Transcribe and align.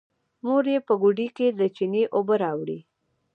مور 0.43 0.65
يې 0.73 0.79
په 0.87 0.93
ګوډي 1.01 1.27
کې 1.37 1.47
له 1.59 1.67
چينې 1.75 2.03
اوبه 2.15 2.35
راوړې. 2.43 2.79